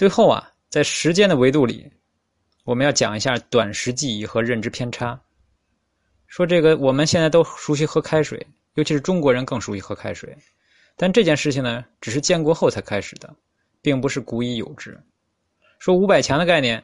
[0.00, 1.86] 最后啊，在时间的维度里，
[2.64, 5.20] 我们要讲一下短时记忆和认知偏差。
[6.26, 10.34] 说这个，我们现在都熟悉喝开水，尤其是中国人更熟悉喝开水。
[10.96, 13.36] 但这件事情呢，只是建国后才开始的，
[13.82, 14.98] 并不是古已有之。
[15.78, 16.82] 说五百强的概念，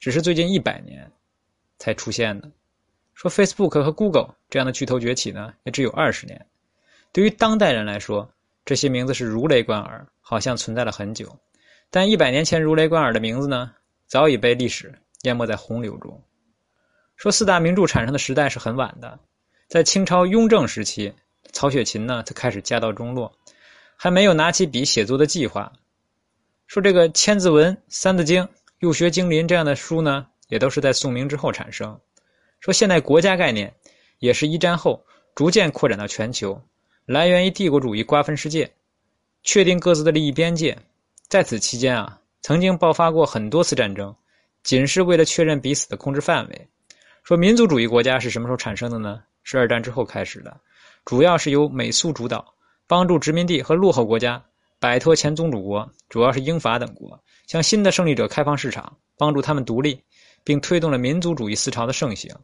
[0.00, 1.08] 只是最近一百年
[1.78, 2.50] 才出现的。
[3.14, 6.44] 说 Facebook 和 Google 这样的巨头崛起呢，也只有二十年。
[7.12, 8.28] 对于当代人来说，
[8.64, 11.38] 这些名字是如雷贯耳，好像存在了很久。
[11.90, 13.72] 但一百年前如雷贯耳的名字呢，
[14.06, 14.92] 早已被历史
[15.22, 16.22] 淹没在洪流中。
[17.16, 19.18] 说四大名著产生的时代是很晚的，
[19.68, 21.12] 在清朝雍正时期，
[21.52, 23.32] 曹雪芹呢才开始家道中落，
[23.96, 25.72] 还没有拿起笔写作的计划。
[26.66, 28.42] 说这个《千字文》《三字经》
[28.78, 31.98] 《入学经林》这样的书呢，也都是在宋明之后产生。
[32.60, 33.74] 说现代国家概念
[34.18, 35.02] 也是一战后
[35.34, 36.60] 逐渐扩展到全球，
[37.06, 38.70] 来源于帝国主义瓜分世界，
[39.42, 40.76] 确定各自的利益边界。
[41.28, 44.14] 在此期间啊，曾经爆发过很多次战争，
[44.62, 46.68] 仅是为了确认彼此的控制范围。
[47.22, 49.22] 说民族主义国家是什么时候产生的呢？
[49.42, 50.60] 是二战之后开始的，
[51.04, 52.54] 主要是由美苏主导，
[52.86, 54.42] 帮助殖民地和落后国家
[54.78, 60.02] 摆脱前宗主国，主要是英法等国，向新的胜利者开放市场，帮助他们独立。
[60.44, 62.34] 并推动了民族主义思潮的盛行。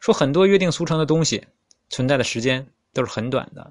[0.00, 1.44] 说很多约定俗成的东西
[1.90, 3.70] 存在的时间都是很短的，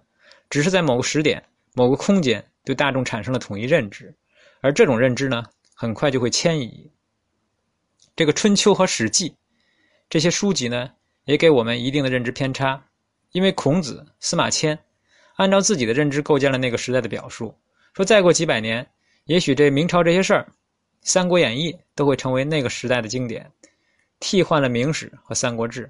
[0.52, 1.44] 只是在某个时点、
[1.74, 4.14] 某个空间对大众产生了统一认知，
[4.62, 6.90] 而这种认知呢，很快就会迁移。
[8.16, 9.30] 这个《春秋》和《史记》
[10.10, 10.92] 这些书籍呢，
[11.26, 12.82] 也给我们一定的认知偏差，
[13.32, 14.78] 因为孔子、司马迁
[15.36, 17.54] 按照自己的认知构建了那个时代的表述。
[17.94, 18.88] 说再过几百年，
[19.26, 20.48] 也许这明朝这些事儿，
[21.02, 23.52] 《三国演义》都会成为那个时代的经典。
[24.20, 25.88] 替换了《明史》和《三国志》，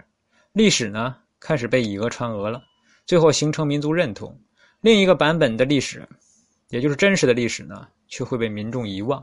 [0.53, 2.63] 历史呢开始被以讹传讹了，
[3.05, 4.39] 最后形成民族认同。
[4.79, 6.07] 另一个版本的历史，
[6.69, 9.19] 也就是真实的历史呢，却会被民众遗忘。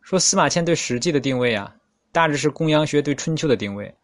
[0.00, 1.70] 说司马迁对《史记》的定位啊，
[2.10, 3.94] 大致是公羊学对《春秋》的定位。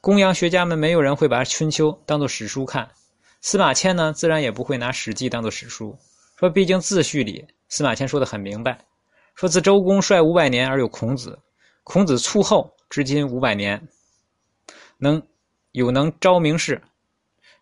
[0.00, 2.88] 公羊学家们没有人会把《春秋》当做史书看，
[3.40, 5.98] 司马迁呢，自然也不会拿《史记》当做史书。
[6.38, 8.78] 说毕竟自序里，司马迁说的很明白，
[9.34, 11.36] 说自周公率五百年而有孔子，
[11.82, 12.72] 孔子卒后。
[12.90, 13.86] 至今五百年，
[14.96, 15.22] 能
[15.72, 16.80] 有能昭明士，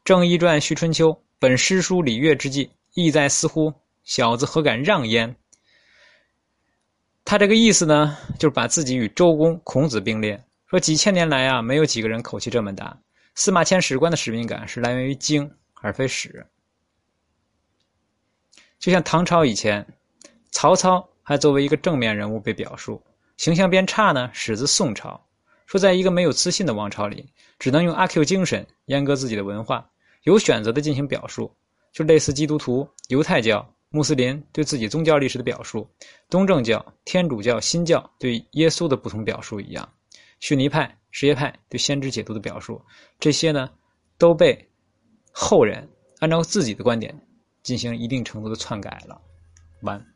[0.05, 3.72] 正义传续春秋，本诗书礼乐之际，意在思乎？
[4.05, 5.34] 小子何敢让焉？
[7.26, 12.97] 他这个意思呢，就是把自己与周公、孔子并列，说几千年来啊，没有几个人口气这么大。
[13.34, 15.50] 司马迁史官的使命感是来源于经，
[15.82, 16.47] 而非史。
[18.78, 19.84] 就像唐朝以前，
[20.53, 23.03] 曹操还作为一个正面人物被表述。
[23.37, 25.20] 形象变差呢，始自宋朝。
[25.66, 29.84] 说在一个没有自信的王朝里，只能用阿 Q 精神阉割自己的文化，
[30.22, 31.53] 有选择的进行表述，
[31.93, 35.89] 就类似基督徒、犹太教、穆斯林对自己宗教历史的表述，
[36.29, 39.91] 东正教、天主教、新教对耶稣的不同表述一样，
[40.39, 42.79] 逊尼派、什叶派对先知解读的表述，
[43.19, 43.71] 这些呢，
[44.19, 44.71] 都被
[45.33, 47.19] 后人按照自己的观点
[47.62, 49.19] 进行一定程度的篡改了。
[49.81, 50.06] 完。